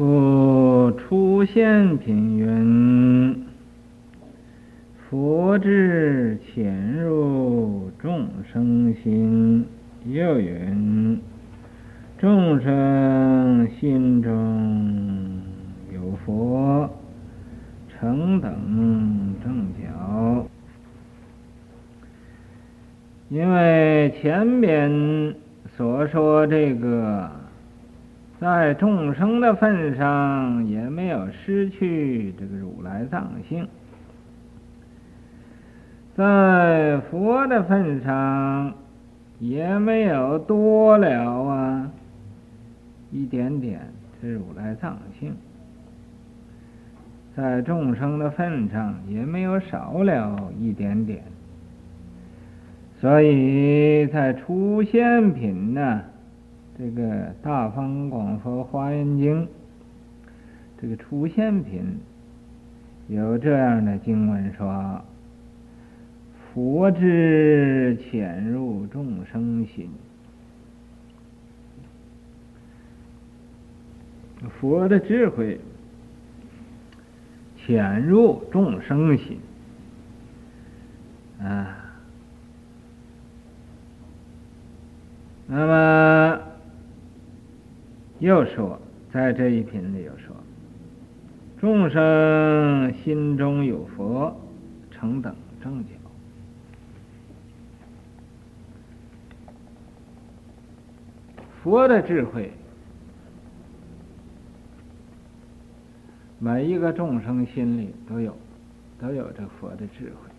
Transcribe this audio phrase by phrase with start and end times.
[0.00, 3.44] 故出现品云
[4.96, 9.66] ：“佛智潜入众生心。”
[10.08, 11.20] 又云
[12.16, 15.42] ：“众生心中
[15.92, 16.88] 有佛，
[17.90, 19.82] 成等正觉。”
[23.28, 25.34] 因为前边
[25.76, 27.39] 所说这个。
[28.40, 33.66] 在众生的份上，也没有失去这个如来藏性；
[36.16, 38.72] 在佛的份上，
[39.40, 41.90] 也没有多了啊
[43.12, 43.80] 一点点
[44.22, 45.32] 这如来藏性；
[47.36, 51.22] 在众生的份上，也没有少了一点点。
[53.02, 56.04] 所以在初现品呢。
[56.80, 57.02] 这个
[57.42, 59.42] 《大方广佛华严经》
[60.80, 61.98] 这个出现品
[63.06, 65.04] 有这样的经文说
[66.54, 69.90] ：“佛之潜入众生心，
[74.58, 75.60] 佛的智慧
[77.58, 79.38] 潜入众生心
[81.42, 81.76] 啊，
[85.46, 86.06] 那么。”
[88.20, 88.78] 又说，
[89.10, 90.36] 在这一品里又说，
[91.58, 94.38] 众生心中有佛，
[94.90, 95.92] 成等正觉。
[101.62, 102.52] 佛的智慧，
[106.38, 108.36] 每一个众生心里都有，
[108.98, 110.30] 都有这佛的智慧。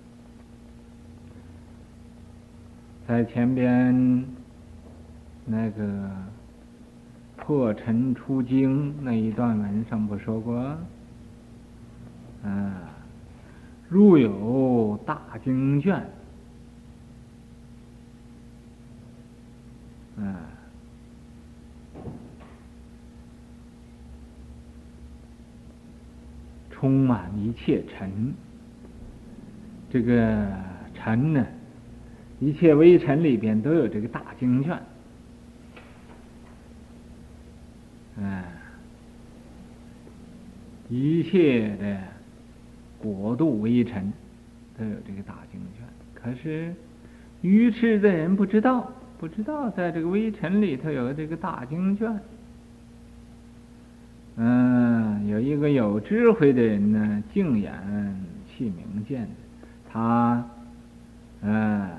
[3.08, 4.24] 在前边
[5.46, 6.12] 那个。
[7.44, 10.56] 破尘出经那一段文上不说过？
[12.44, 12.94] 啊，
[13.90, 15.96] 如有大经卷，
[20.18, 20.38] 啊，
[26.70, 28.34] 充满一切尘，
[29.90, 30.48] 这个
[30.94, 31.46] 尘呢，
[32.40, 34.80] 一切微尘里边都有这个大经卷。
[40.92, 41.98] 一切的
[43.00, 44.12] 国度微尘
[44.78, 46.76] 都有这个大经卷，可是
[47.40, 52.20] 愚痴的人不知道，不知道在这个微尘里头有这个大经卷。
[54.36, 57.74] 嗯，有一个有智慧的人呢，净眼
[58.46, 59.26] 启明见，
[59.90, 60.46] 他
[61.42, 61.90] 嗯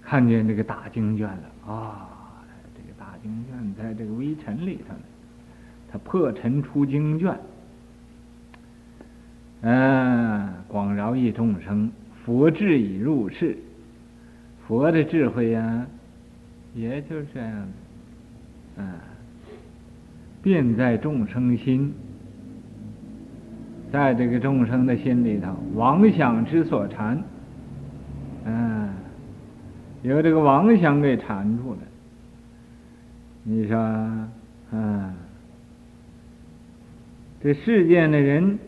[0.00, 1.72] 看见这个大经卷了啊。
[1.74, 2.06] 哦
[3.22, 5.00] 经卷在这个微尘里头呢，
[5.90, 7.36] 他破尘出经卷，
[9.62, 11.90] 嗯，广饶益众生，
[12.24, 13.56] 佛智已入世，
[14.66, 15.86] 佛的智慧呀、
[16.74, 17.68] 也就是这样，
[18.76, 18.86] 嗯，
[20.42, 21.92] 遍在众生心，
[23.90, 27.20] 在这个众生的心里头，妄想之所缠，
[28.44, 28.88] 嗯，
[30.02, 31.78] 由这个妄想给缠住了。
[33.42, 35.14] 你说，啊，
[37.42, 38.58] 这世间的人，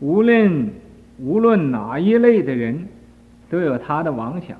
[0.00, 0.70] 无论
[1.18, 2.86] 无论哪一类的人，
[3.48, 4.56] 都有他的妄想。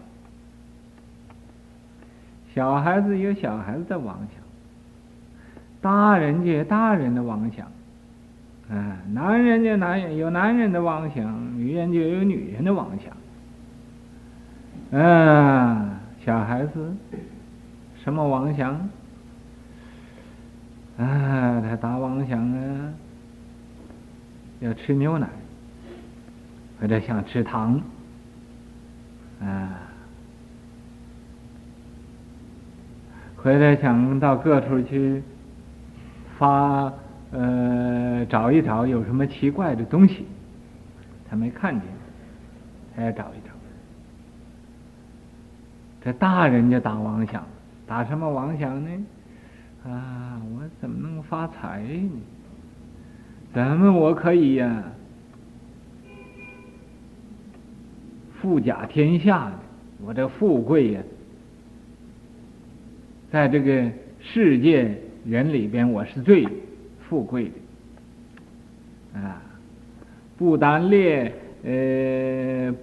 [2.55, 4.43] 小孩子有小孩子的妄想，
[5.81, 7.67] 大人就有大人的妄想，
[8.71, 12.91] 啊，男人就男人有男人的妄想，女人就有女人的妄
[14.93, 15.97] 想，啊。
[16.23, 16.95] 小孩子
[18.05, 18.91] 什么妄想？
[21.01, 22.93] 啊，他大妄想啊，
[24.61, 25.27] 要吃牛奶，
[26.79, 27.81] 或者想吃糖，
[29.41, 29.81] 啊，
[33.35, 35.23] 或者想到各处去
[36.39, 36.93] 发
[37.33, 40.27] 呃找一找有什么奇怪的东西，
[41.31, 41.83] 他没看见，
[42.95, 43.55] 他要找一找。
[46.03, 47.43] 这大人就打妄想，
[47.87, 48.91] 打什么妄想呢？
[49.85, 52.11] 啊，我怎么能发财呢？
[53.53, 54.85] 怎么我可以呀、
[58.41, 59.53] 富甲天下？
[60.05, 61.03] 我这富贵呀，
[63.31, 63.91] 在这个
[64.21, 64.95] 世界
[65.25, 66.47] 人里边，我是最
[67.09, 67.51] 富贵
[69.13, 69.21] 的。
[69.21, 69.43] 啊，
[70.37, 71.35] 不单列
[71.65, 72.75] 呃。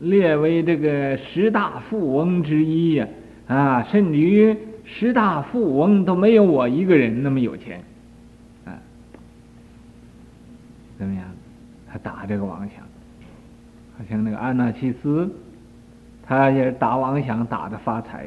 [0.00, 3.06] 列为这个十大富翁之一呀，
[3.46, 4.56] 啊，甚至于
[4.92, 7.82] 十大富翁都没有我一个人那么有钱，
[8.64, 8.74] 啊，
[10.98, 11.24] 怎么样？
[11.90, 12.84] 他打这个王想，
[13.96, 15.28] 好像那个安纳西斯，
[16.26, 18.26] 他也是打王想打的发财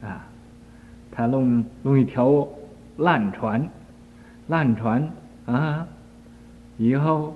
[0.00, 0.24] 的，啊，
[1.10, 2.46] 他弄弄一条
[2.98, 3.68] 烂船，
[4.48, 5.10] 烂船
[5.46, 5.86] 啊，
[6.78, 7.34] 以后，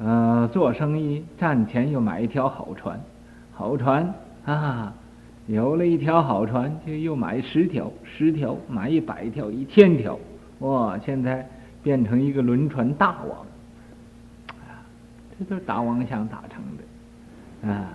[0.00, 3.00] 呃，做生意赚钱又买一条好船，
[3.52, 4.12] 好船
[4.44, 4.92] 啊，
[5.46, 10.18] 有了一条好船就又买十条，十条买一百条，一千条，
[10.60, 11.48] 哇，现在。
[11.84, 13.40] 变成一个轮船大王，
[14.48, 14.80] 啊，
[15.38, 17.92] 这都是打妄想打成的，啊，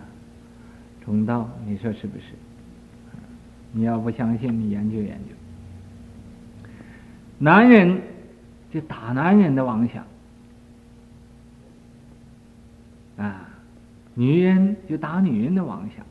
[1.03, 2.25] 中道，你说是不是？
[3.71, 5.33] 你要不相信，你研究研究。
[7.39, 7.99] 男人
[8.71, 10.05] 就打男人的妄想，
[13.17, 13.49] 啊，
[14.13, 16.05] 女人就打女人的妄想。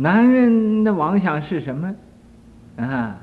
[0.00, 1.92] 男人的妄想是什么？
[2.76, 3.18] 啊？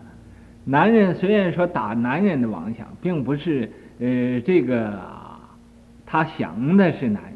[0.66, 5.00] 男人虽然说打男人的妄想，并不是呃这个
[6.06, 7.34] 他想的是男人，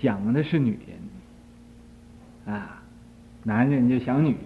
[0.00, 0.76] 想的是女
[2.44, 2.82] 人，啊，
[3.44, 4.40] 男人就想女人，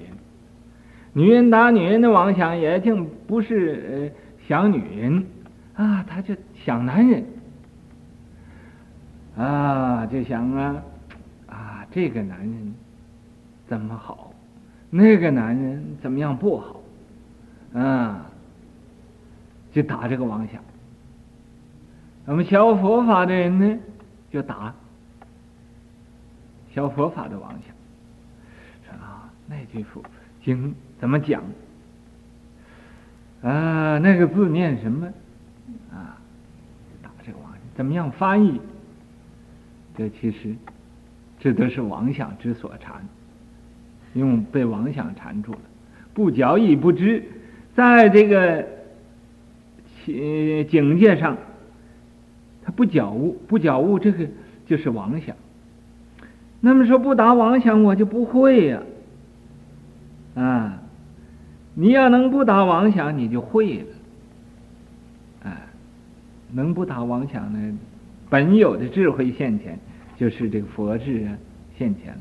[1.14, 5.24] 女人打女人的妄想也并不是呃想女人，
[5.76, 7.24] 啊，他就想男人，
[9.38, 10.82] 啊，就想啊
[11.46, 12.69] 啊这个男人
[13.70, 14.34] 怎么好，
[14.90, 16.80] 那个男人怎么样不好。
[17.72, 18.26] 啊，
[19.70, 20.60] 就打这个妄想。
[22.24, 23.78] 我们学佛法的人呢，
[24.28, 24.74] 就打
[26.72, 28.98] 学佛法的妄想。
[28.98, 30.02] 啊，那句佛
[30.44, 31.40] 经怎么讲？
[33.42, 35.06] 啊，那个字念什么？
[35.92, 36.18] 啊，
[37.00, 38.60] 打这个妄想，怎么样翻译？
[39.96, 40.56] 这其实，
[41.38, 43.06] 这都是妄想之所缠，
[44.14, 45.60] 用被妄想缠住了，
[46.12, 47.22] 不觉亦不知。
[47.74, 48.66] 在这个
[50.04, 51.36] 境界上，
[52.64, 54.26] 他不觉悟，不觉悟，这个
[54.66, 55.36] 就是妄想。
[56.60, 58.82] 那么说不打妄想，我就不会呀，
[60.34, 60.82] 啊，
[61.74, 65.62] 你要能不打妄想，你就会了，啊，
[66.52, 67.78] 能不打妄想呢？
[68.28, 69.78] 本有的智慧现前，
[70.16, 71.38] 就是这个佛智啊
[71.78, 72.20] 现前了，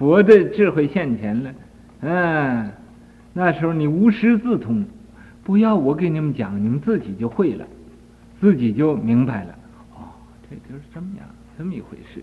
[0.00, 1.54] 佛的智慧现前了，
[2.00, 2.72] 嗯。
[3.34, 4.82] 那时候你无师自通，
[5.44, 7.66] 不要我给你们讲，你们自己就会了，
[8.40, 9.54] 自己就明白了。
[9.94, 10.08] 哦，
[10.48, 12.22] 这就是这么样，这么一回事。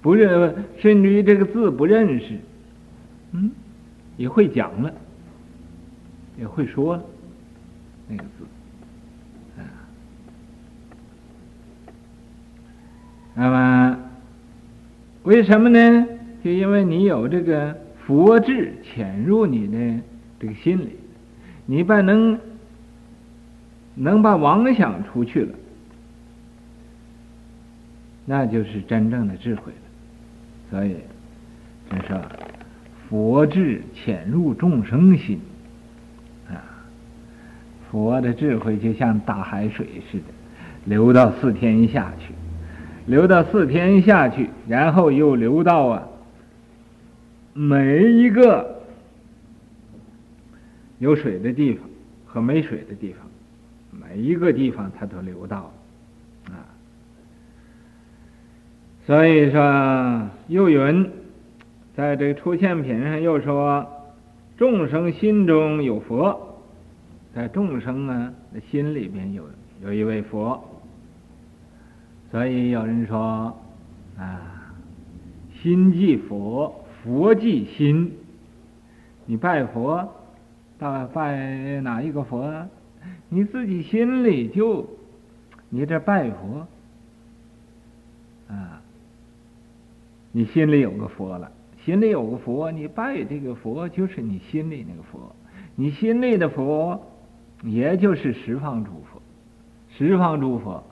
[0.00, 2.38] 不认，甚至于这个字不认识，
[3.32, 3.50] 嗯，
[4.16, 4.94] 也会讲了，
[6.38, 7.02] 也会说了
[8.06, 9.60] 那个字。
[9.60, 9.66] 啊，
[13.34, 13.98] 那么
[15.24, 16.06] 为什么呢？
[16.42, 17.76] 就因为你有这个。
[18.08, 20.02] 佛智潜入你的
[20.40, 20.96] 这个心里，
[21.66, 22.40] 你把能
[23.94, 25.54] 能把妄想除去了，
[28.24, 29.78] 那就是真正的智慧了。
[30.70, 30.96] 所以，
[31.90, 32.18] 就说
[33.10, 35.38] 佛智潜入众生心
[36.48, 36.64] 啊，
[37.90, 40.24] 佛的智慧就像大海水似的，
[40.86, 42.32] 流到四天下去，
[43.04, 46.08] 流到四天下去，然后又流到啊。
[47.58, 48.82] 每一个
[51.00, 51.90] 有水的地方
[52.24, 53.26] 和没水的地方，
[53.90, 55.72] 每一个地方它都流到
[56.46, 56.62] 啊。
[59.04, 61.10] 所以说，又云，
[61.96, 63.84] 在这个出现品上又说，
[64.56, 66.62] 众生心中有佛，
[67.34, 69.42] 在众生啊的心里边有
[69.82, 70.62] 有一位佛。
[72.30, 73.58] 所以有人说
[74.16, 74.72] 啊，
[75.60, 76.84] 心即佛。
[77.08, 78.12] 佛即心，
[79.24, 80.06] 你拜佛，
[80.78, 82.52] 到拜哪一个佛？
[83.30, 84.86] 你自己心里就，
[85.70, 86.66] 你这拜佛，
[88.52, 88.82] 啊，
[90.32, 91.50] 你心里有个佛了，
[91.82, 95.34] 心里有个佛，你拜这个佛就是你心里那个佛，
[95.76, 97.00] 你心里的佛，
[97.62, 99.22] 也就是十方诸佛，
[99.96, 100.84] 十方诸佛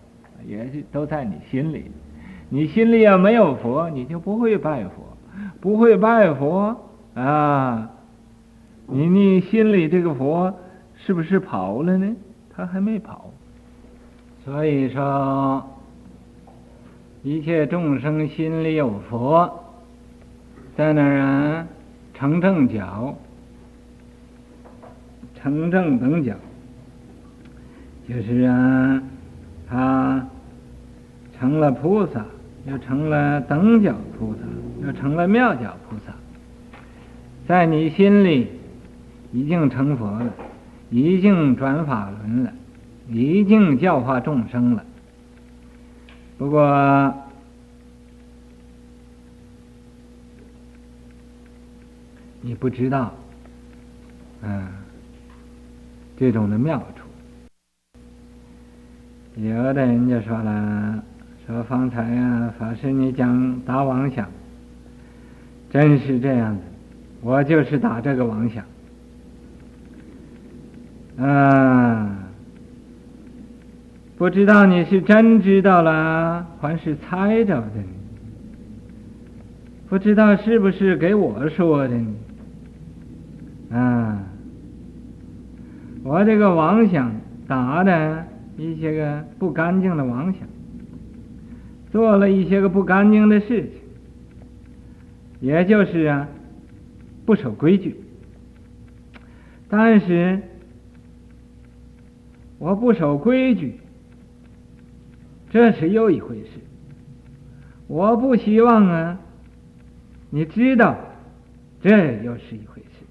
[0.46, 1.90] 也就都在你心里，
[2.48, 5.15] 你心里要没有佛，你就不会拜佛。
[5.66, 6.76] 不会拜佛
[7.14, 7.90] 啊！
[8.86, 10.54] 你你心里这个佛
[10.94, 12.14] 是不是跑了呢？
[12.54, 13.32] 他还没跑。
[14.44, 15.68] 所以说，
[17.24, 19.52] 一切众生心里有佛，
[20.76, 21.66] 在那儿啊，
[22.14, 23.16] 成正觉，
[25.34, 26.36] 成正等觉，
[28.08, 29.02] 就是啊，
[29.68, 30.24] 他
[31.36, 32.24] 成了菩萨。
[32.66, 34.40] 又成了等觉菩萨，
[34.86, 36.12] 又成了妙觉菩萨。
[37.46, 38.48] 在你心里
[39.32, 40.32] 已经成佛了，
[40.90, 42.52] 已经转法轮了，
[43.08, 44.84] 已经教化众生了。
[46.38, 47.14] 不过，
[52.40, 53.14] 你不知道，
[54.42, 54.68] 嗯，
[56.16, 57.06] 这种的妙处。
[59.40, 61.02] 有的人就说了，
[61.46, 64.28] 说方才呀，法师你讲打妄想，
[65.70, 66.62] 真是这样子，
[67.20, 68.64] 我就是打这个妄想，
[71.18, 72.16] 嗯，
[74.18, 77.70] 不知道你是真知道了，还是猜着的？
[79.88, 81.96] 不知道是不是给我说的？
[83.70, 84.20] 啊，
[86.02, 87.12] 我这个妄想
[87.46, 88.24] 打的。
[88.58, 90.40] 一些个不干净的妄想，
[91.96, 93.80] 做了一些个不干净的事情，
[95.40, 96.28] 也就是啊，
[97.24, 97.96] 不守规矩。
[99.66, 100.42] 但是
[102.58, 103.80] 我不守规矩，
[105.48, 106.60] 这是又一回事。
[107.86, 109.18] 我不希望啊，
[110.28, 110.98] 你知道，
[111.80, 113.06] 这又是一回事。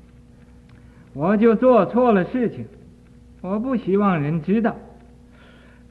[1.15, 2.67] 我就做错了事情，
[3.41, 4.75] 我不希望人知道。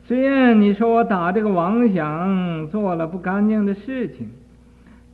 [0.06, 4.30] 虽然你说我打这个妄想做了不干净的事情，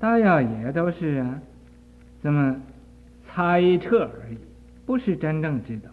[0.00, 1.38] 大家也都是啊，
[2.22, 2.56] 这么
[3.24, 4.38] 猜测而已，
[4.84, 5.90] 不是真正知道。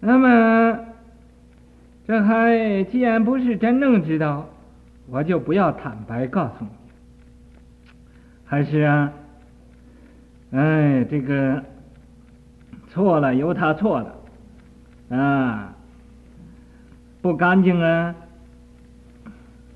[0.00, 0.78] 那么，
[2.06, 4.48] 这还既然不是真正知道，
[5.10, 6.70] 我就不要坦白告诉你，
[8.46, 9.12] 还是啊，
[10.52, 11.62] 哎，这个
[12.88, 15.74] 错了，由他错了，啊。
[17.20, 18.14] 不干净啊，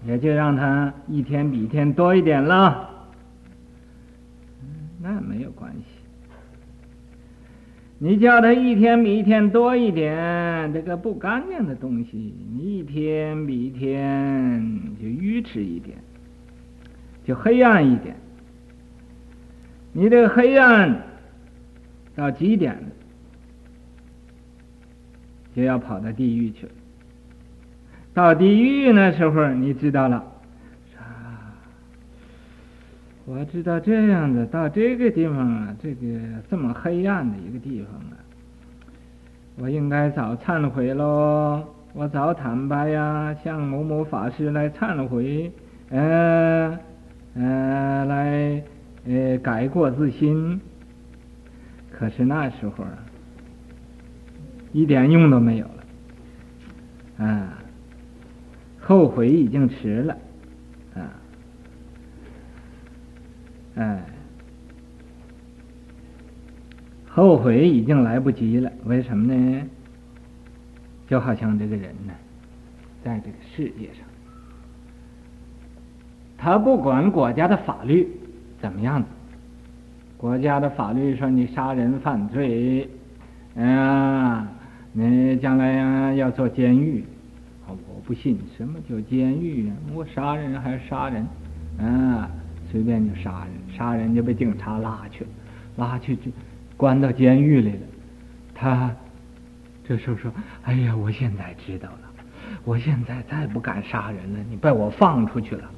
[0.06, 2.88] 也就让他一天比一天多一点了。
[5.00, 5.84] 那没有关系。
[7.98, 15.96] 你叫他一天比一天多一点，这个不干净的东西，你一天比一天就愚痴一点，
[17.24, 18.16] 就黑暗一点。
[19.92, 21.00] 你这个黑暗
[22.16, 22.88] 到极点了，
[25.54, 26.72] 就要跑到地狱去了。
[28.14, 30.16] 到地狱那时候，你知道了，
[30.98, 31.56] 啊，
[33.24, 36.00] 我知道这样的，到这个地方啊，这个
[36.50, 38.20] 这么黑暗的一个地方啊，
[39.56, 41.64] 我应该早忏悔喽，
[41.94, 45.50] 我早坦白呀，向某某法师来忏悔，
[45.88, 46.78] 嗯、呃、
[47.36, 48.62] 嗯、呃，来
[49.06, 50.60] 呃改过自新。
[51.90, 52.92] 可是那时候啊，
[54.72, 57.58] 一点用都没有了，啊。
[58.84, 60.16] 后悔已经迟了，
[60.94, 61.14] 啊，
[63.76, 64.02] 哎，
[67.08, 68.70] 后悔已经来不及了。
[68.84, 69.62] 为什么呢？
[71.08, 72.12] 就好像这个人呢，
[73.04, 74.04] 在这个世界上，
[76.36, 78.08] 他不管国家的法律
[78.60, 79.08] 怎么样子，
[80.16, 82.88] 国家的法律说你杀人犯罪，
[83.56, 84.48] 啊，
[84.92, 87.04] 你将来要坐监狱。
[87.68, 89.76] 我不信什么叫监狱啊？
[89.94, 91.26] 我杀人还是杀人，
[91.78, 92.28] 啊，
[92.70, 95.30] 随便就杀人，杀人就被警察拉去了，
[95.76, 96.30] 拉去就
[96.76, 97.78] 关到监狱里了。
[98.54, 98.90] 他
[99.84, 100.30] 这时候说
[100.64, 102.00] ：“哎呀，我现在知道了，
[102.64, 104.38] 我现在再不敢杀人了。
[104.50, 105.70] 你把我放出去了，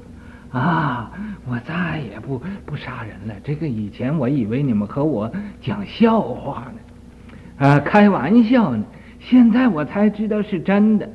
[0.50, 1.12] 啊，
[1.46, 3.34] 我再也不不杀人了。
[3.44, 6.72] 这个以前我以为你们和我讲笑话
[7.58, 8.84] 呢，啊，开玩笑呢，
[9.20, 11.08] 现在我才知道是真的。”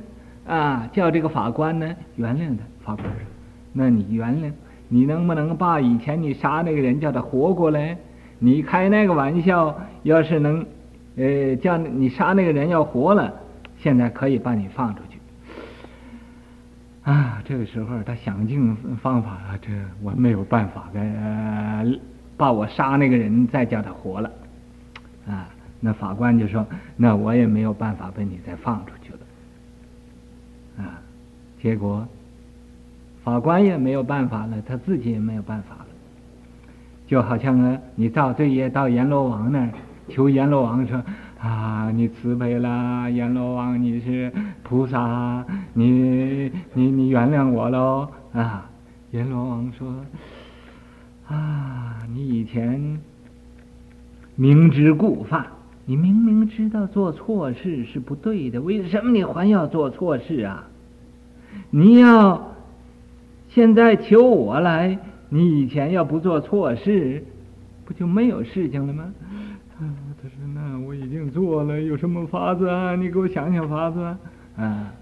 [0.49, 2.63] 啊，叫这个法官呢原谅他。
[2.83, 3.21] 法官说
[3.71, 4.51] ：“那你原谅，
[4.87, 7.95] 你能不能把以前你杀那个人叫他活过来？
[8.39, 10.65] 你开那个玩笑，要是能，
[11.17, 13.31] 呃，叫你杀那个人要活了，
[13.77, 15.19] 现在可以把你放出去。”
[17.09, 19.69] 啊，这个时候他想尽方法了，这
[20.01, 21.85] 我没有办法的，呃，
[22.37, 24.31] 把我杀那个人再叫他活了。
[25.27, 25.47] 啊，
[25.79, 26.65] 那法官就说
[26.97, 28.98] ：“那我也没有办法把你再放出去。”，
[31.61, 32.07] 结果
[33.23, 35.85] 法官也没有办法了，他自己也没有办法了，
[37.05, 39.69] 就好像啊，你造罪业到阎罗王那儿
[40.07, 41.03] 求阎罗王说
[41.39, 44.31] 啊，你慈悲啦，阎罗王你是
[44.63, 48.69] 菩萨，你你你原谅我喽啊！
[49.11, 49.95] 阎罗王说
[51.27, 52.99] 啊，你以前
[54.35, 55.45] 明知故犯，
[55.85, 60.65] 你明明知道做错事是不对的，为什么你还要做错事啊？
[61.69, 62.55] 你要
[63.49, 64.97] 现在求我来，
[65.29, 67.23] 你以前要不做错事，
[67.85, 69.13] 不就没有事情了吗？
[69.79, 69.81] 啊
[70.21, 72.95] 他说：“那我已经做了，有什么法子啊？
[72.95, 74.19] 你给我想想法子啊！”
[74.57, 74.93] 啊，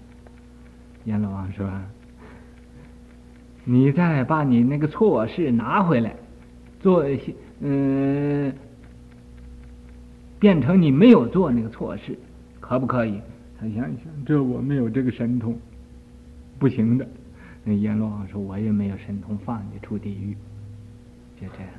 [1.04, 1.68] 阎罗王说
[3.64, 6.14] ：“你再把你那个错事拿回来，
[6.78, 7.04] 做
[7.58, 8.52] 嗯，
[10.38, 12.16] 变成你没有做那个错事，
[12.60, 13.20] 可不可以？”
[13.58, 15.58] 他想一想，这我没有这个神通，
[16.58, 17.08] 不行的。
[17.64, 20.36] 那阎罗王说：“我也没有神通，放你出地狱。”
[21.40, 21.70] 就这样。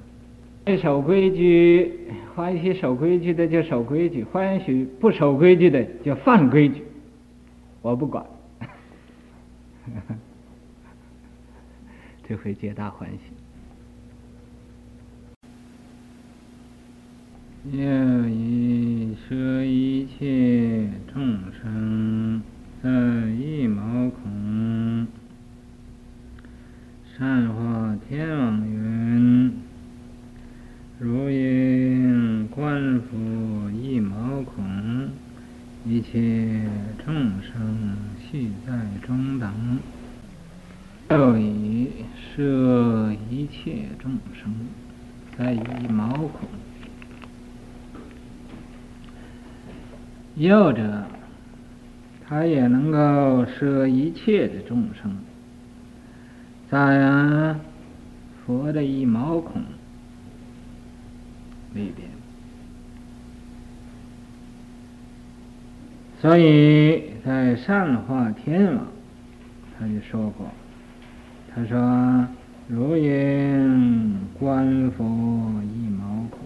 [0.66, 1.92] 爱守规矩，
[2.36, 6.84] 欢喜守规矩的就守规矩，欢喜不守规矩的就犯规矩，
[7.82, 8.24] 我不管，
[12.28, 13.18] 这回皆大欢喜。
[17.72, 22.42] 又以摄一切众生
[22.84, 22.90] 在
[23.32, 25.08] 一毛孔，
[27.18, 29.52] 善化天王云。
[31.02, 35.10] 如应观佛一毛孔，
[35.86, 36.62] 一切
[37.06, 39.80] 众生系在中等。
[41.10, 41.90] 又以
[42.36, 44.54] 摄一切众生
[45.38, 46.50] 在一毛孔。
[50.50, 51.06] 右者，
[52.28, 55.16] 他也能够摄一切的众生，
[56.72, 57.56] 在
[58.46, 59.62] 佛的一毛孔。
[61.76, 62.10] 里边，
[66.20, 68.88] 所以在善化天王，
[69.78, 70.48] 他就说过，
[71.54, 72.28] 他说
[72.68, 75.06] ：“如应观佛
[75.64, 76.40] 一毛孔，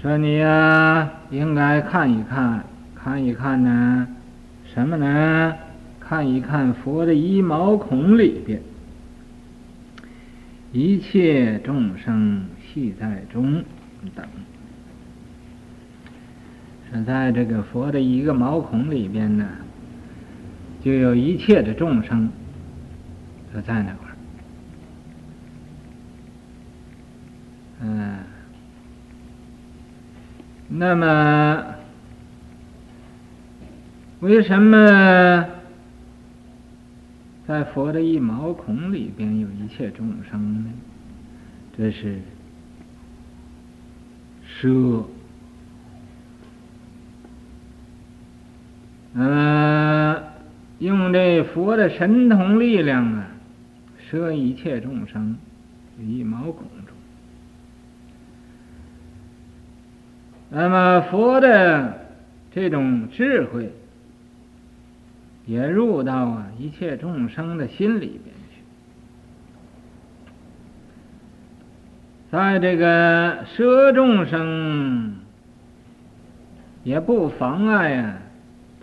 [0.00, 4.06] 说你呀、应该看一看，看一看呢，
[4.74, 5.54] 什么呢？
[5.98, 8.60] 看一看佛的一毛孔里边，
[10.72, 13.64] 一切众生。”系在中
[14.14, 14.24] 等，
[16.88, 19.44] 是在这个佛的一个毛孔里边呢，
[20.80, 22.30] 就有一切的众生
[23.52, 24.16] 都在那块儿。
[27.82, 28.18] 嗯，
[30.72, 31.74] 那么
[34.20, 35.46] 为什么
[37.46, 40.70] 在佛的一毛孔里边有一切众生呢？
[41.76, 42.20] 这是。
[44.62, 45.08] 摄，
[49.14, 50.22] 呃，
[50.80, 53.26] 用这佛的神通力量啊，
[54.10, 55.36] 摄一切众生
[55.98, 56.68] 于一毛孔
[60.52, 62.06] 那么佛的
[62.52, 63.72] 这种智慧，
[65.46, 68.62] 也入到啊一切众生的心里边去。
[72.32, 75.16] 在这个摄众生，
[76.82, 78.18] 也不妨碍啊，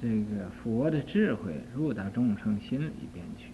[0.01, 3.47] 这个佛的智慧入到众生心里边去，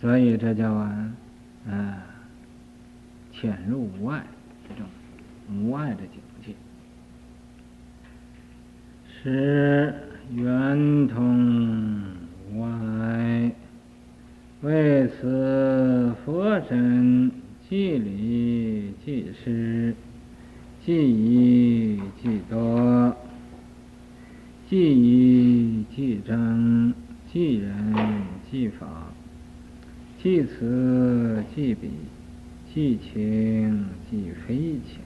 [0.00, 1.12] 所以这叫啊，
[1.68, 2.02] 啊，
[3.32, 4.24] 潜入无碍
[4.68, 4.86] 这种
[5.52, 6.20] 无碍的境
[9.24, 9.94] 界，是
[10.36, 12.02] 圆通
[12.52, 13.50] 无碍，
[14.60, 17.30] 为此佛身。
[17.66, 19.94] 即理即失，
[20.84, 23.16] 即义即多，
[24.68, 26.92] 即义即真，
[27.32, 27.72] 即人
[28.50, 28.86] 即法，
[30.22, 31.88] 即此即彼，
[32.72, 35.00] 即情即非情，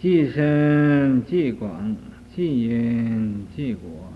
[0.00, 1.96] 即深即广，
[2.34, 4.12] 即因即果，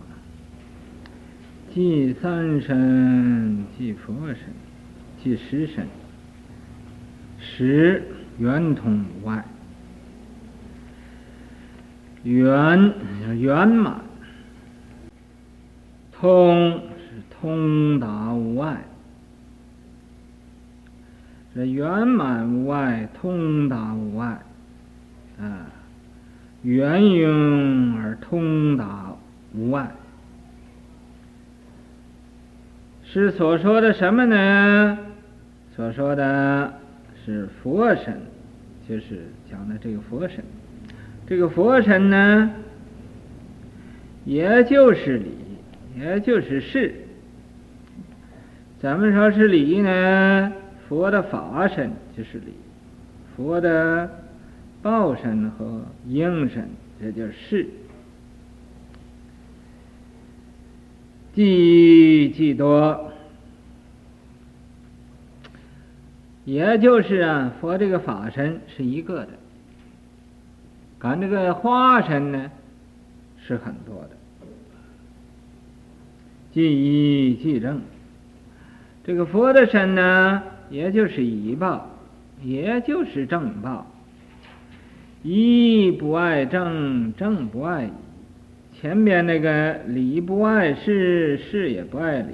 [1.75, 4.39] 即三身即佛身。
[5.23, 5.87] 即实身，
[7.39, 8.03] 十
[8.41, 9.45] 圆通无碍，
[12.25, 12.93] 圆
[13.39, 14.01] 圆满，
[16.11, 18.83] 通是通达无碍，
[21.55, 24.43] 这圆满无碍，通达无碍，
[25.43, 25.67] 啊，
[26.63, 29.13] 圆融而通达
[29.55, 29.91] 无碍，
[33.05, 34.99] 是所说的什么呢？
[35.75, 36.73] 所说的
[37.25, 38.21] 是佛身，
[38.89, 40.45] 就是讲的这个佛身。
[41.27, 42.51] 这个佛身呢，
[44.25, 45.35] 也就是理，
[45.99, 46.95] 也就是事。
[48.81, 50.53] 咱们说是理呢？
[50.89, 52.55] 佛的法身就是理，
[53.35, 54.11] 佛的
[54.83, 56.69] 报身和应身，
[57.01, 57.69] 这就是事。
[61.35, 63.09] 即即多。
[66.45, 69.29] 也就是啊，佛这个法身是一个的，
[70.99, 72.51] 感这个化身呢
[73.47, 74.11] 是很多的，
[76.53, 77.81] 即一即正，
[79.05, 81.89] 这个佛的身呢，也就是一报，
[82.43, 83.87] 也就是正报，
[85.23, 87.91] 一不爱正，正不爱一。
[88.81, 92.33] 前边那个理不爱事，事也不爱理，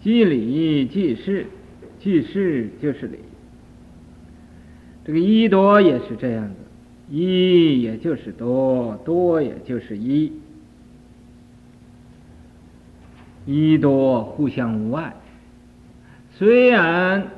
[0.00, 1.46] 即理即事，
[1.98, 3.18] 即事就是理。
[5.04, 6.54] 这个一多也是这样子，
[7.10, 10.32] 一也就是多，多也就是一，
[13.44, 15.14] 一多互相无碍。
[16.30, 17.28] 虽然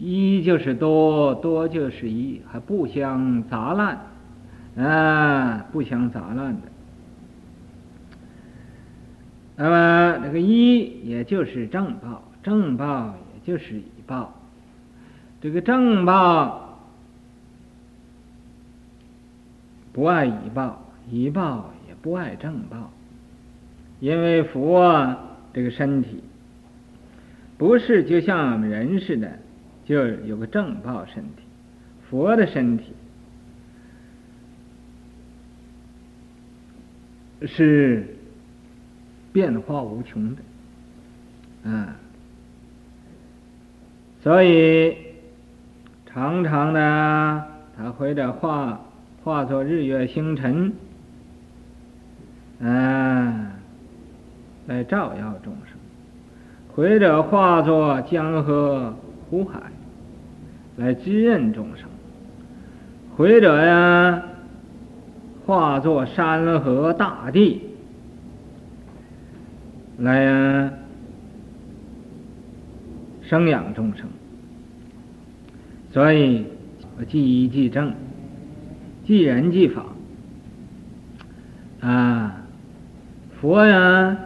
[0.00, 3.98] 一就是多，多就是一，还不相杂乱，
[4.76, 6.62] 啊，不相杂乱的。
[9.56, 14.34] 那么这个一也就是正报，正报也就是一报。
[15.42, 16.78] 这个正报
[19.92, 22.90] 不爱以报，以报也不爱正报。
[24.00, 25.14] 因为佛
[25.52, 26.22] 这个身体
[27.58, 29.38] 不是就像我们人似的，
[29.90, 31.42] 就有个正报身体。
[32.08, 32.92] 佛的身体
[37.46, 38.16] 是。
[39.32, 40.42] 变化无穷的，
[41.70, 41.94] 啊，
[44.24, 44.96] 所以
[46.04, 48.80] 常常的，他或者化
[49.22, 50.72] 化作日月星辰，
[52.60, 53.52] 啊，
[54.66, 55.76] 来照耀众生；
[56.74, 58.92] 或者化作江河
[59.30, 59.69] 湖海，
[60.80, 61.86] 来滋润众生；
[63.14, 64.22] 或者呀，
[65.44, 67.60] 化作山河大地。
[69.98, 70.72] 来呀，
[73.20, 74.06] 生养众生，
[75.92, 76.46] 所以
[76.98, 77.94] 我即一即正，
[79.06, 79.84] 即人即法。
[81.80, 82.42] 啊，
[83.38, 84.16] 佛呀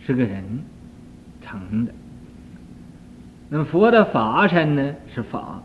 [0.00, 0.44] 是个人
[1.40, 1.92] 成的，
[3.48, 5.62] 那佛的法身呢是法，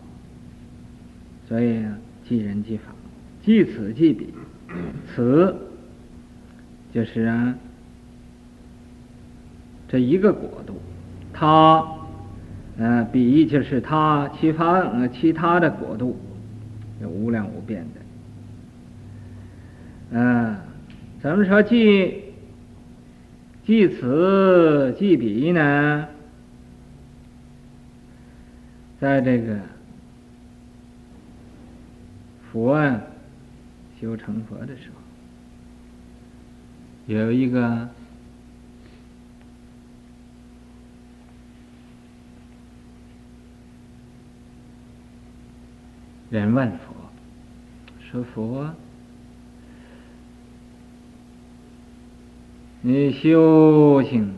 [1.47, 1.83] 所以
[2.27, 2.83] 即人即法，
[3.43, 4.33] 即此即彼，
[5.07, 5.55] 此。
[6.93, 7.55] 就是啊，
[9.87, 10.79] 这一个国度，
[11.33, 11.83] 他，
[12.77, 16.15] 呃，彼就是他其他呃其他的国度，
[17.01, 18.01] 有无量无边的，
[20.11, 20.57] 嗯、呃，
[21.19, 22.25] 怎么说即
[23.65, 26.07] 即此即彼呢？
[29.03, 29.59] 在这个
[32.49, 33.01] 佛啊
[33.99, 34.95] 修成佛的时候。
[37.13, 37.89] 有一个
[46.29, 46.95] 人问佛
[47.99, 48.73] ：“说佛，
[52.79, 54.33] 你修行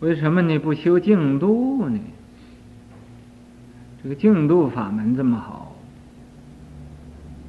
[0.00, 1.98] 为什么你不修净度呢？
[4.02, 5.74] 这个净度法门这么好，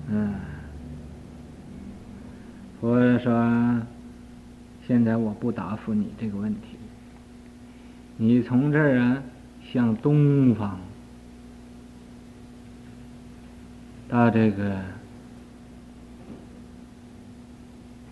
[0.09, 0.33] 嗯。”
[2.79, 3.81] 我说
[4.87, 6.77] ：“现在我不答复你这个问题。
[8.17, 9.23] 你从这儿啊，
[9.71, 10.79] 向东方
[14.07, 14.79] 到这个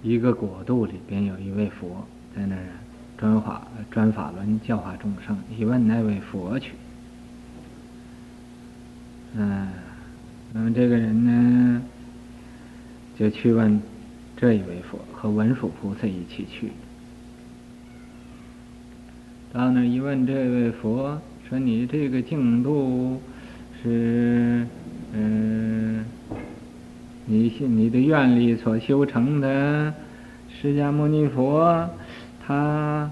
[0.02, 2.66] 一个国度里边，有一位佛在那儿
[3.18, 5.38] 转法转法轮教化众生。
[5.50, 6.72] 你问那位佛去。
[9.36, 9.68] 嗯，
[10.54, 11.82] 那么这个人呢，
[13.18, 13.82] 就去问。”
[14.38, 16.70] 这一位佛和文殊菩萨一起去，
[19.54, 23.22] 到那一问，这位佛说：“你这个净土
[23.82, 24.68] 是，
[25.14, 26.04] 嗯、
[27.26, 29.94] 你信你的愿力所修成的，
[30.50, 31.90] 释迦牟尼佛，
[32.46, 33.10] 他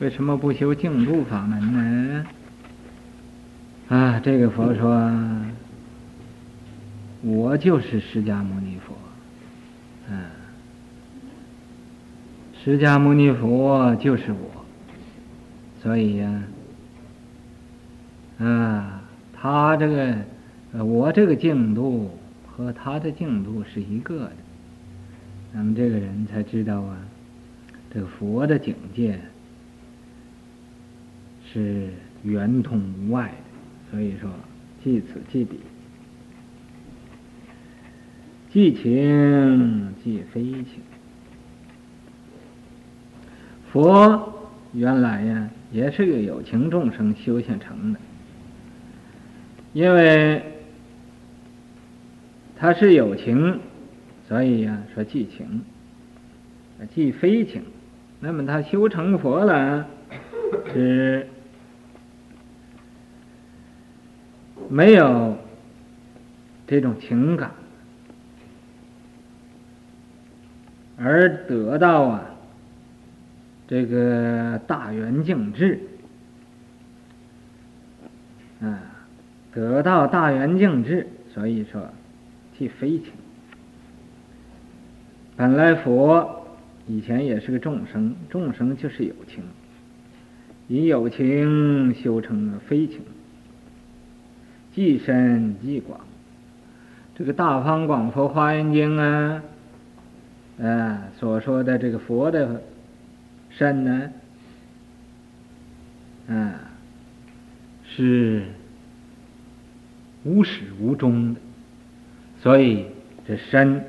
[0.00, 2.26] 为什么不修净土法门呢？”
[3.88, 5.10] 啊，这个佛说
[7.22, 8.94] ：“我就是释迦牟尼佛。”
[10.08, 10.24] 嗯，
[12.64, 14.64] 释迦牟尼佛就是我，
[15.82, 16.42] 所以呀，
[18.38, 19.02] 啊，
[19.32, 22.10] 他这个，我这个净土
[22.46, 24.32] 和他的净土是一个的，
[25.52, 26.96] 那么这个人才知道啊，
[27.92, 29.20] 这个佛的境界
[31.52, 31.88] 是
[32.22, 34.30] 圆通无碍的，所以说，
[34.84, 35.58] 即此即彼。
[38.52, 40.80] 即情即非情，
[43.72, 48.00] 佛原来呀，也是个有情众生修行成的，
[49.72, 50.42] 因为
[52.56, 53.60] 他是有情，
[54.28, 55.62] 所以呀说即情，
[56.94, 57.62] 即非情。
[58.22, 59.86] 那么他修成佛了，
[60.74, 61.26] 是
[64.68, 65.38] 没有
[66.66, 67.50] 这种情感，
[70.98, 72.22] 而得到啊
[73.66, 75.80] 这个大圆净智，
[78.60, 78.82] 啊，
[79.50, 81.88] 得到大圆净智，所以说
[82.58, 83.06] 即非情。
[85.38, 86.36] 本来佛。
[86.90, 89.44] 以前也是个众生，众生就是有情，
[90.66, 93.00] 以有情修成了非情，
[94.74, 96.00] 既深既广。
[97.14, 99.42] 这个《大方广佛华严经》啊，
[100.60, 102.60] 啊所说的这个佛的
[103.50, 104.10] 身呢，
[106.28, 106.54] 啊
[107.84, 108.42] 是
[110.24, 111.40] 无始无终的，
[112.42, 112.86] 所以
[113.28, 113.84] 这身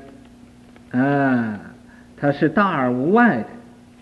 [0.92, 1.71] 啊。
[2.22, 3.46] 它是大而无外的，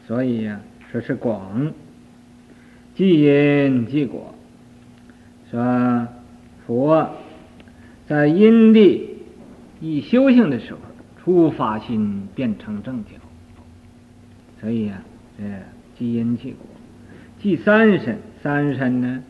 [0.06, 0.61] 所以呀、
[0.92, 1.72] 说是广，
[2.94, 4.35] 即因即果。
[5.50, 6.06] 说
[6.66, 7.12] 佛
[8.06, 9.09] 在因地
[9.80, 10.80] 一修行的时候，
[11.16, 13.12] 初发心便成正觉。
[14.61, 15.02] 所以呀、
[15.38, 15.44] 啊，这
[15.98, 16.66] 即因即果，
[17.40, 19.24] 即三身，三身呢，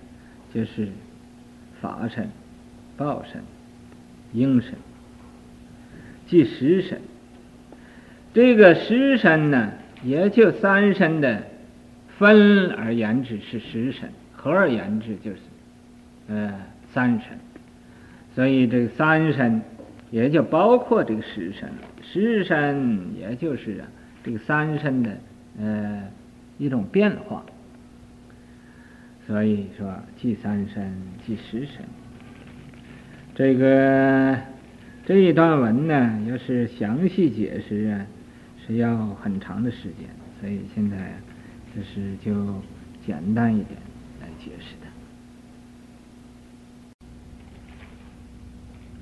[0.53, 0.88] 就是
[1.81, 2.29] 法身、
[2.96, 3.40] 报身、
[4.33, 4.74] 应身，
[6.26, 7.00] 即十身。
[8.33, 9.73] 这个十身呢，
[10.05, 11.43] 也就三身的
[12.16, 15.38] 分而言之是十身，合而言之就是
[16.29, 16.55] 呃
[16.93, 17.38] 三身。
[18.35, 19.61] 所以这个三身
[20.12, 21.69] 也就包括这个十身，
[22.03, 23.88] 十身也就是啊
[24.23, 25.11] 这个三身的
[25.59, 26.03] 呃
[26.59, 27.45] 一种变化。
[29.27, 30.93] 所以说，即三身，
[31.27, 31.85] 即十身。
[33.35, 34.37] 这个
[35.05, 38.07] 这一段文呢，要是详细解释啊。
[38.66, 40.09] 是要很长的时间，
[40.40, 41.14] 所以现在
[41.75, 42.33] 就是就
[43.05, 43.79] 简单一点
[44.20, 44.87] 来解释的。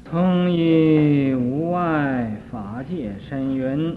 [0.05, 3.97] 通以无碍法界深云，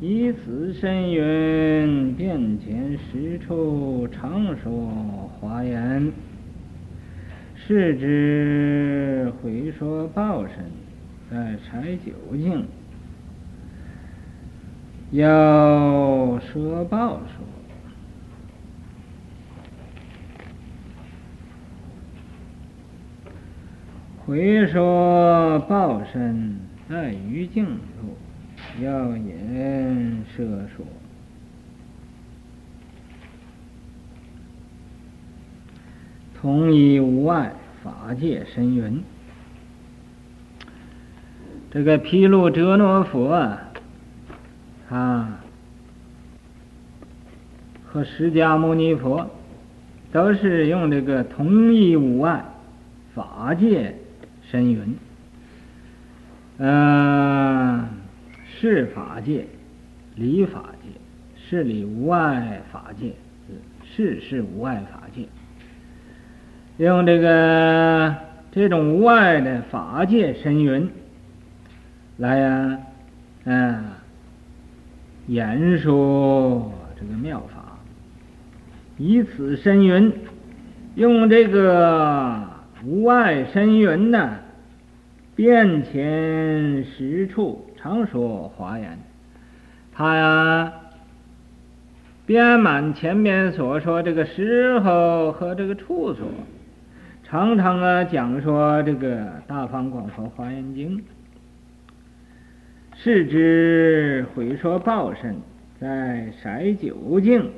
[0.00, 4.72] 以此深云遍前十处常说
[5.38, 6.10] 华严，
[7.54, 10.54] 是指回说报身
[11.30, 12.64] 在柴九境。
[15.12, 17.46] 要说报说，
[24.18, 26.58] 回说报身
[26.90, 30.44] 在于净土，要言摄
[30.76, 30.84] 说，
[36.34, 39.02] 同一无碍法界深云。
[41.70, 43.62] 这个毗卢遮那佛啊。
[44.88, 45.40] 啊，
[47.84, 49.28] 和释迦牟尼佛
[50.12, 52.44] 都是用这个同一无碍
[53.14, 53.96] 法界
[54.48, 54.96] 深云，
[56.58, 57.88] 嗯，
[58.44, 59.44] 事法界、
[60.14, 60.88] 理法界、
[61.36, 63.12] 事理无碍法界、
[63.84, 65.26] 事事无碍法界，
[66.76, 68.14] 用这个
[68.52, 70.88] 这种无碍的法界深云
[72.18, 72.78] 来呀，
[73.46, 73.95] 嗯。
[75.26, 77.78] 言说这个妙法，
[78.96, 80.12] 以此深云，
[80.94, 82.44] 用这个
[82.84, 84.36] 无碍深云呢，
[85.34, 88.96] 遍前十处常说华严。
[89.92, 90.72] 他呀，
[92.24, 96.24] 编满前面所说这个时候和这个处所，
[97.24, 101.02] 常常啊讲说这个大方广佛华严经。
[102.98, 105.36] 是指会说报身
[105.80, 107.52] 在刹九境，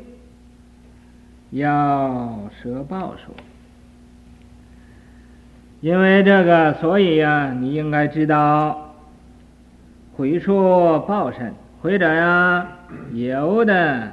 [1.51, 3.35] 要说报说，
[5.81, 8.95] 因为这个，所以呀、你应该知道，
[10.15, 12.69] 会说报身，或者呀，
[13.13, 14.13] 有的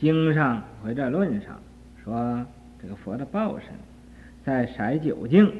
[0.00, 1.60] 经上或者论上
[2.02, 2.44] 说，
[2.82, 3.68] 这个佛的报身
[4.44, 5.52] 在刹九境，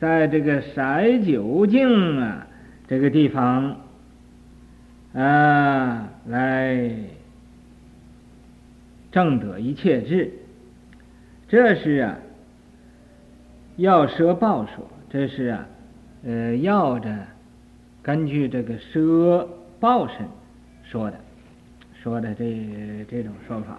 [0.00, 2.44] 在这个刹九境啊。
[2.88, 3.76] 这个地方
[5.12, 6.90] 啊，来
[9.12, 10.32] 正得一切智，
[11.48, 12.16] 这是啊，
[13.76, 15.66] 要奢报说，这是啊，
[16.24, 17.14] 呃，要着
[18.02, 19.46] 根据这个奢
[19.78, 20.26] 报身
[20.82, 21.20] 说的，
[22.02, 23.78] 说的这这种说法，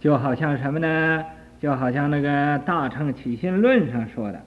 [0.00, 1.24] 就好像什么呢？
[1.60, 2.28] 就好像那个
[2.64, 4.40] 《大乘起信论》上说的，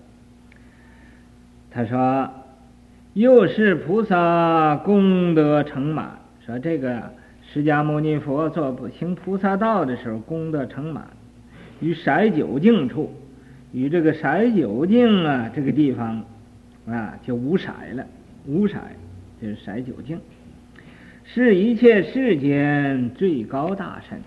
[1.71, 2.29] 他说
[3.15, 11.07] ：“又是菩萨功德成满。”说这个释迦牟尼佛做行菩萨道的时候，功德成满，
[11.79, 13.11] 于色究竟处，
[13.71, 16.23] 与这个色究竟啊这个地方
[16.87, 18.05] 啊就无色了，
[18.45, 18.75] 无色
[19.41, 20.19] 就是色究竟。
[21.23, 24.19] 是一切世间最高大神，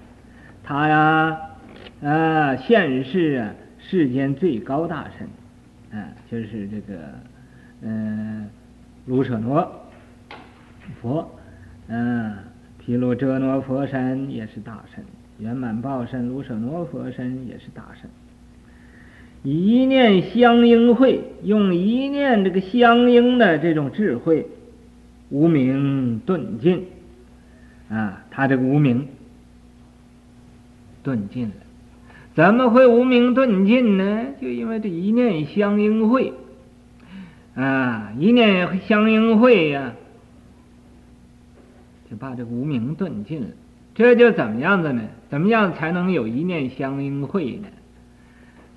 [0.65, 1.39] 他呀，
[2.03, 5.29] 啊，现世啊，世间最高大神，
[6.01, 6.95] 啊，就是这个，
[7.83, 8.49] 嗯、
[9.09, 9.67] 卢舍那
[11.01, 11.31] 佛，
[11.89, 12.35] 嗯、
[12.79, 15.03] 毗卢遮那佛身也是大圣，
[15.39, 18.11] 圆满报身卢舍那佛身也是大圣，
[19.43, 24.47] 一念相应会，用一念这个相应的这种智慧。
[25.31, 26.87] 无明顿尽，
[27.91, 29.09] 啊，他这个无明
[31.03, 31.55] 顿尽了，
[32.35, 34.27] 怎么会无明顿尽呢？
[34.41, 36.33] 就因为这一念相应会，
[37.61, 39.93] 啊，一念相应会呀，
[42.09, 43.49] 就把这个无明顿尽了。
[43.95, 45.03] 这就怎么样子呢？
[45.29, 47.69] 怎么样才能有一念相应会呢？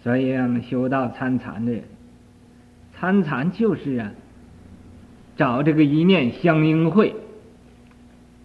[0.04, 1.84] 所以我们修道参禅的人，
[2.98, 4.12] 参禅就是啊。
[5.38, 7.16] 找这个一念相应会，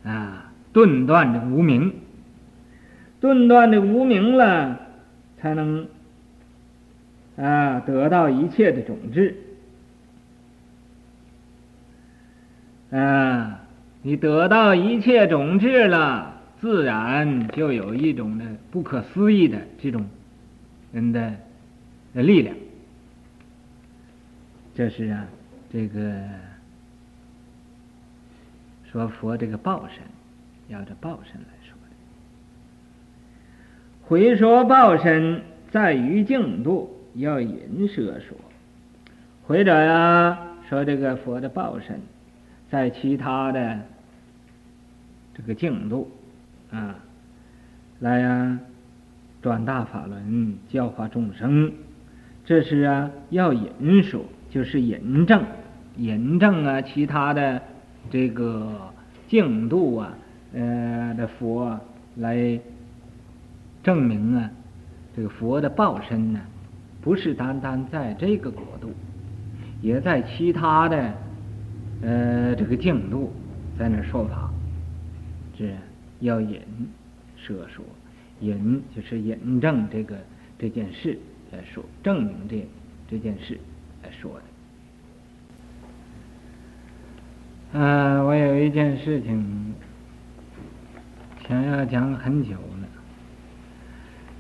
[0.04, 1.92] 啊，顿断这无明，
[3.20, 4.80] 顿断这无明了，
[5.38, 5.88] 才能
[7.36, 9.34] 啊得到一切的种子。
[12.90, 13.60] 啊，
[14.02, 20.06] 你得到一切种智了，自然就有一种的不可思议的这种
[20.92, 21.32] 人的
[22.12, 22.54] 力量。
[24.74, 25.26] 这是啊，
[25.72, 26.14] 这个。
[28.92, 29.98] 说佛这个报身，
[30.68, 31.96] 要这报身来说的。
[34.00, 38.38] 回说报身在于净土，要引舍说。
[39.46, 40.38] 或者呀，
[40.70, 42.00] 说这个佛的报身，
[42.70, 43.80] 在其他的
[45.34, 46.10] 这个净土
[46.70, 46.96] 啊，
[48.00, 48.58] 来呀
[49.42, 51.72] 转大法轮，教化众生。
[52.44, 55.42] 这是啊，要引说，就是引证，
[55.96, 57.62] 引证啊，其他的。
[58.08, 58.72] 这个
[59.26, 60.14] 净土啊，
[60.54, 61.80] 呃的佛啊，
[62.14, 62.60] 来
[63.82, 64.48] 证明啊，
[65.16, 66.40] 这个佛的报身呢，
[67.00, 68.92] 不是单单在这个国度，
[69.82, 71.12] 也在其他的
[72.02, 73.32] 呃这个净土
[73.78, 74.50] 在那说法，
[75.56, 75.74] 是
[76.20, 76.60] 要引
[77.36, 77.84] 舍说，
[78.40, 80.16] 引就是引证这个
[80.58, 81.18] 这件事
[81.52, 82.66] 来说，证明这
[83.10, 83.58] 这件事
[84.02, 84.42] 来说的。
[87.72, 89.74] 嗯、我有一件事情
[91.46, 92.88] 想要讲很久了，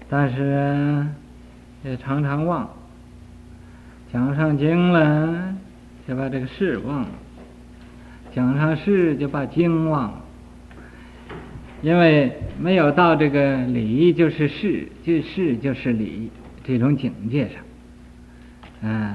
[0.08, 1.06] 但是
[1.84, 2.70] 也常常忘，
[4.10, 5.54] 讲上经了
[6.08, 7.08] 就把这个事忘了，
[8.36, 10.24] 讲上事就把经忘了，
[11.80, 16.28] 因为没有到这个理就是事，这事就是理
[16.62, 17.62] 这种境界上，
[18.82, 19.14] 嗯。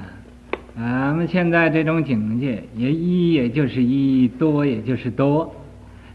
[0.74, 5.54] 俺们现在这种境界，也一也就是一，多也就是多，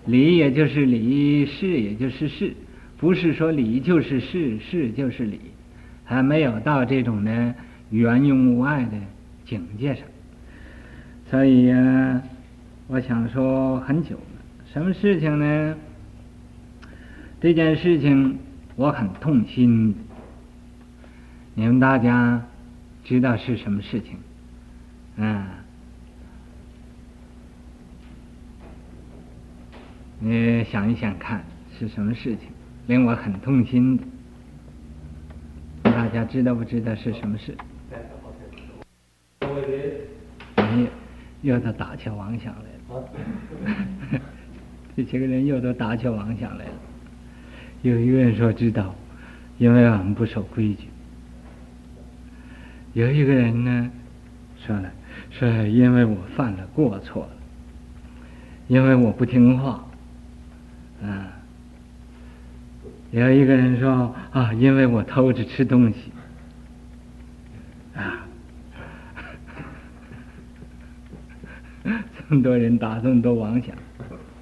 [0.06, 2.52] 理也就是理，事也就是事，
[2.98, 5.39] 不是说理就是事，事就是理，
[6.04, 7.56] 还没有到这种呢
[7.89, 8.98] 圆融无碍的
[9.46, 10.04] 境界上。
[11.30, 12.22] 所以呀，
[12.89, 14.23] 我想说很久了，
[14.71, 15.76] 什么事情呢？
[17.41, 18.39] 这件事情
[18.78, 19.93] 我很痛心，
[21.54, 22.41] 你们大家
[23.04, 24.17] 知道是什么事情？
[25.17, 25.45] 嗯，
[30.19, 31.43] 你想一想看
[31.78, 32.47] 是什么事情
[32.88, 34.04] 令我很痛心的？
[35.84, 37.54] 大家知道不知道是什么事？
[40.72, 40.88] 你
[41.41, 42.76] 又在打起妄想来了，
[44.96, 46.72] 这些个人又都打起妄想来了。
[47.82, 48.96] 有一个人说知道，
[49.58, 50.88] 因为我们不守规矩。
[52.94, 53.92] 有一个人呢
[54.66, 54.92] 说了。
[55.30, 57.30] 是因为我犯了过错，
[58.68, 59.84] 因为我不听话，
[61.04, 61.28] 啊，
[63.12, 66.12] 有一个人说啊，因为我偷着吃东西，
[67.96, 68.26] 啊，
[72.30, 73.73] 这么多人打这么多妄想，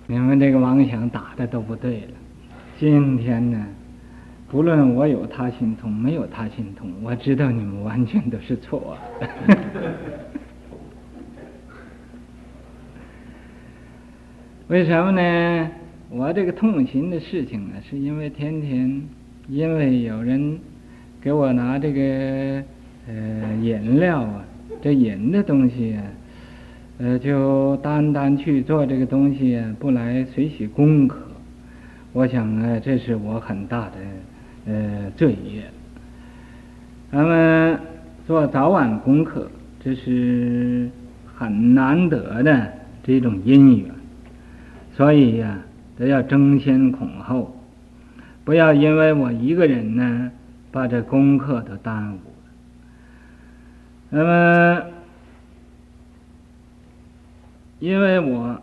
[0.07, 2.13] 你们这个妄想打的都不对了。
[2.79, 3.63] 今天呢，
[4.47, 8.97] 不论我有他心痛没有他心痛，我知道你们完全都是错。
[14.67, 15.69] 为什么呢？
[16.09, 19.03] 我这个痛心的事情啊，是因为天天
[19.47, 20.57] 因为有人
[21.21, 22.63] 给我拿这个
[23.07, 24.43] 呃饮料啊，
[24.81, 26.01] 这饮的东西啊，
[26.97, 31.17] 呃，就单单去做这个东西，不来随喜功课。
[32.13, 33.93] 我想啊，这是我很大的
[34.67, 35.63] 呃罪业。
[37.11, 37.79] 那么
[38.25, 40.89] 做早晚功课，这是
[41.35, 42.73] 很难得的
[43.03, 43.91] 这种因缘，
[44.93, 45.61] 所以呀、啊。
[45.97, 47.57] 都要争先恐后，
[48.43, 50.29] 不要因为我一个人呢，
[50.69, 52.49] 把这功课都耽误了。
[54.09, 54.83] 那么，
[57.85, 58.59] 因为我，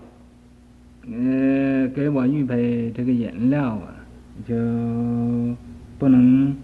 [1.06, 3.94] 呃，给我预备这个饮料啊，
[4.44, 4.54] 就
[5.96, 6.56] 不能，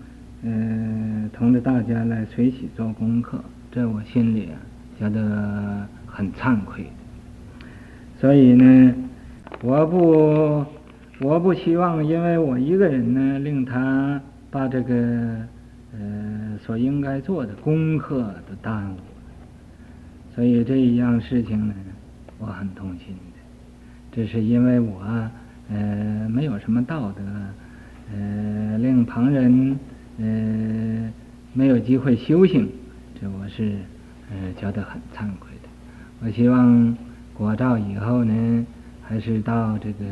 [0.42, 3.38] 呃，同着大家来随喜做功课，
[3.70, 4.58] 这我心里啊
[4.98, 6.84] 觉得很惭愧。
[8.20, 8.94] 所以呢。
[9.62, 10.64] 我不，
[11.20, 14.94] 我不希望因为我一个人呢，令他把这个
[15.92, 19.02] 呃所应该做的功课都耽误了。
[20.34, 21.74] 所以这一样事情呢，
[22.38, 23.38] 我很痛心的。
[24.10, 25.02] 这是因为我
[25.70, 27.22] 呃没有什么道德，
[28.12, 29.78] 呃令旁人
[30.18, 31.12] 呃
[31.52, 32.68] 没有机会修行，
[33.20, 33.76] 这我是
[34.30, 35.68] 呃觉得很惭愧的。
[36.22, 36.96] 我希望
[37.34, 38.66] 国照以后呢。
[39.10, 40.04] 还是到这个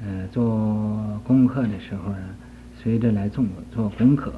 [0.00, 2.18] 呃做功课的时候呢，
[2.80, 3.44] 随着来做
[3.74, 4.32] 做功课，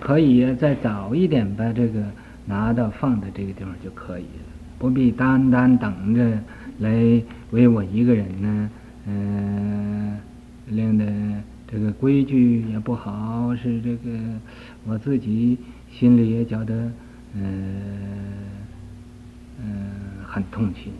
[0.00, 2.02] 可以再早一点把这个
[2.46, 4.49] 拿到放在这个地方就可以了，
[4.80, 6.38] 不必单单等着
[6.78, 6.90] 来
[7.50, 8.70] 为我一个人呢，
[9.06, 10.20] 嗯、呃，
[10.74, 11.04] 令的
[11.70, 14.18] 这个规矩也不好，是这个
[14.86, 15.58] 我自己
[15.92, 16.90] 心里也觉得
[17.34, 17.42] 嗯
[19.62, 19.90] 嗯、
[20.26, 20.90] 很痛心。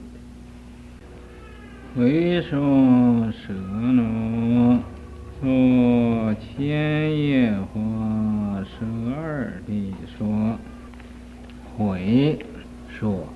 [1.96, 4.78] 回说舍那
[5.40, 8.84] 作千叶花舍
[9.16, 10.58] 二地说，
[11.74, 12.38] 回
[12.90, 13.26] 说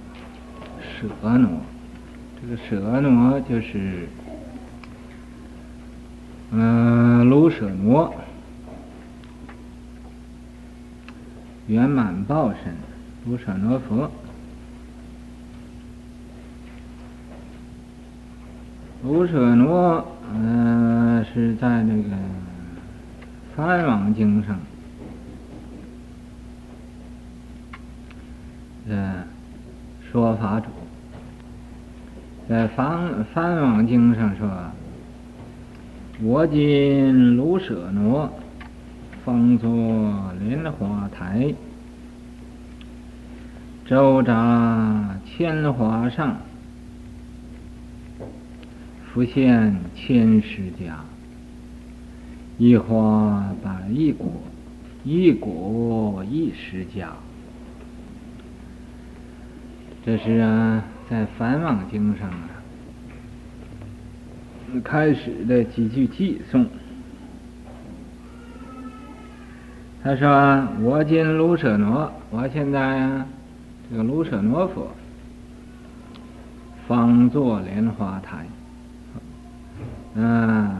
[1.08, 1.48] 舍那，
[2.40, 4.08] 这个舍那就是
[6.50, 8.12] 嗯卢舍那
[11.66, 12.74] 圆满报身。
[13.26, 14.10] 卢舍那佛。
[19.02, 22.08] 卢舍那，嗯、呃，是在那个
[23.56, 24.58] 《梵网经》上，
[28.88, 29.24] 呃，
[30.10, 30.66] 说法主，
[32.46, 34.46] 在《梵梵网经》上说
[36.22, 38.30] ：“我今卢舍那，
[39.24, 39.70] 方坐
[40.38, 41.54] 莲花台，
[43.86, 46.36] 周匝千华上。”
[49.10, 51.02] 复现千世家，
[52.58, 54.30] 一花百一果，
[55.02, 57.14] 一果一世家。
[60.04, 62.48] 这是啊，在《梵网经》上啊，
[64.82, 66.66] 开始的几句偈颂。
[70.02, 73.26] 他说：“我今卢舍那，我现在啊，
[73.90, 74.88] 这个卢舍那佛，
[76.86, 78.46] 方坐莲花台。”
[80.16, 80.76] 嗯，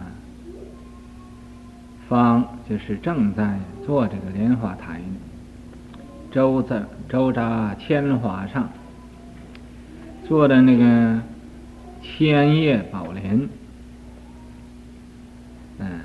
[2.09, 5.16] 方就是正在做这个莲花台呢，
[6.31, 8.68] 周在周匝千华上，
[10.27, 11.20] 做的那个
[12.03, 13.49] 千叶宝莲，
[15.79, 16.01] 嗯，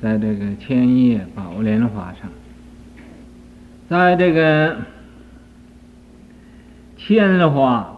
[0.00, 2.30] 在这个千叶宝莲花上，
[3.88, 4.76] 在这个
[6.96, 7.92] 千华。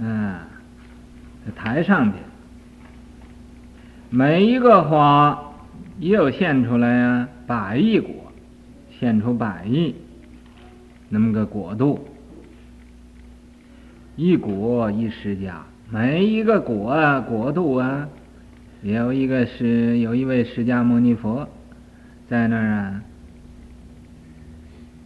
[0.00, 0.38] 嗯，
[1.44, 2.18] 在台上的
[4.10, 5.54] 每一个花，
[5.98, 8.14] 也有现出来啊，百亿果，
[9.00, 9.94] 现出百亿。
[11.08, 12.06] 那么个果度，
[14.16, 18.08] 一果一施家，每一个果啊果度啊，
[18.82, 21.48] 有一个是有一位释迦牟尼佛
[22.28, 23.02] 在那儿啊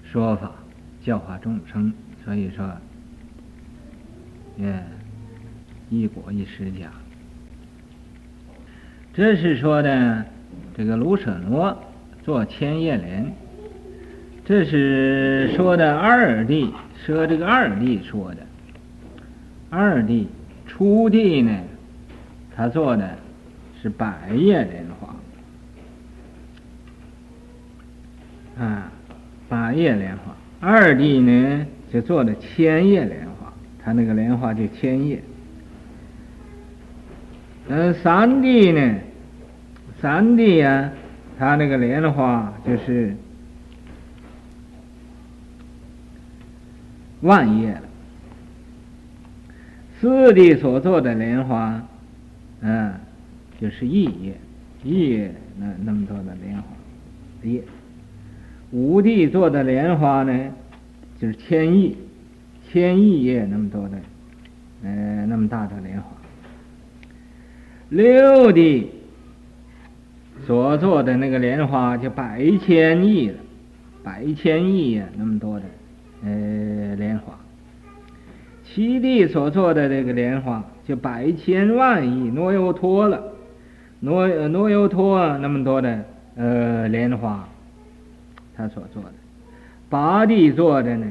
[0.03, 0.53] 说法
[1.03, 1.92] 教化众生，
[2.24, 2.70] 所以说。
[4.59, 4.82] 嗯，
[5.88, 6.92] 一果一施家，
[9.14, 10.26] 这是说的
[10.76, 11.74] 这个卢舍罗
[12.22, 13.32] 做千叶莲，
[14.45, 16.72] 这是说的二弟，
[17.07, 18.38] 说这个二弟说的，
[19.70, 20.28] 二弟
[20.66, 21.57] 初地呢，
[22.55, 23.16] 他做的
[23.80, 25.14] 是百叶莲花，
[28.64, 28.90] 啊，
[29.49, 33.53] 百叶莲花，二弟呢就做的千叶莲花。
[33.84, 35.22] 他那个莲花就千叶，
[37.68, 38.95] 嗯，三弟呢？
[40.01, 40.90] 三弟呀，
[41.38, 43.16] 他那个莲花就是
[47.22, 47.82] 万叶了。
[50.00, 51.80] 四地所做的莲花，
[52.60, 52.92] 嗯，
[53.60, 54.36] 就是亿叶，
[54.84, 56.64] 亿叶那那么多的莲花
[57.44, 57.62] 叶。
[58.72, 60.50] 五地做的莲花呢，
[61.20, 61.96] 就是千亿，
[62.68, 63.98] 千亿叶那么多的，
[64.82, 66.08] 呃，那么大的莲花。
[67.90, 68.90] 六地
[70.46, 73.36] 所做的那个莲花就百千亿了，
[74.02, 75.66] 百千亿呀，那么多的，
[76.24, 77.38] 呃，莲花。
[78.64, 83.22] 七地所做的这个莲花，就百千万亿罗由托了，
[84.00, 86.04] 罗罗由托那么多的
[86.36, 87.46] 呃莲花，
[88.56, 89.12] 他所做的。
[89.90, 91.06] 八地做的呢，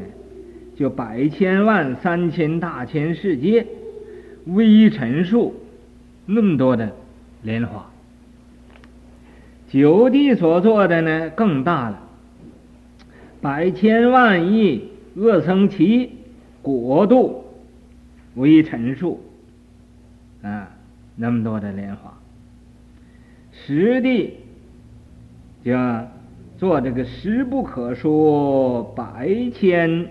[0.75, 3.67] 就百千万三千大千世界，
[4.45, 5.53] 微尘数
[6.25, 6.89] 那么多的
[7.43, 7.85] 莲花。
[9.69, 12.01] 九地所做的呢，更大了，
[13.39, 16.09] 百千万亿恶僧只
[16.61, 17.39] 国度。
[18.35, 19.19] 微尘数
[20.41, 20.71] 啊，
[21.17, 22.17] 那么多的莲花，
[23.51, 24.37] 十地
[25.65, 25.73] 就
[26.57, 30.07] 做这个十不可说百千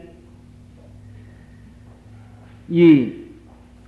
[2.69, 3.11] 亿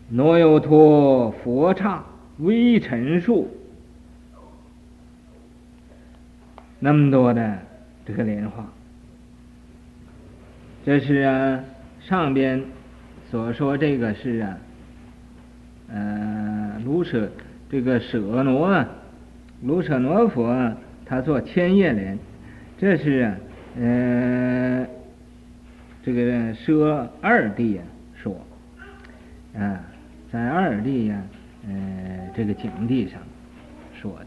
[0.08, 2.02] 挪有托佛刹
[2.38, 3.50] 微尘数，
[6.78, 7.58] 那么多的
[8.06, 8.66] 这个莲花，
[10.84, 11.64] 这是啊
[12.00, 12.62] 上边。
[13.30, 14.58] 所说这个是啊，
[15.88, 17.30] 呃，卢舍
[17.70, 18.86] 这个舍罗啊，
[19.62, 20.76] 卢舍罗佛，
[21.06, 22.18] 他做千叶莲，
[22.76, 23.34] 这是啊，
[23.80, 24.86] 呃，
[26.04, 27.84] 这个舍二弟啊
[28.22, 28.36] 说，
[29.56, 29.80] 啊，
[30.30, 31.22] 在二弟呀，
[31.66, 33.18] 呃，这个景地上
[33.94, 34.26] 说的。